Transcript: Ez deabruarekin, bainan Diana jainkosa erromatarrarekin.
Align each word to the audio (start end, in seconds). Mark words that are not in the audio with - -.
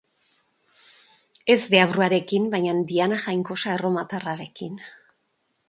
Ez 1.55 1.57
deabruarekin, 1.73 2.49
bainan 2.55 2.81
Diana 2.93 3.21
jainkosa 3.27 3.77
erromatarrarekin. 3.77 4.85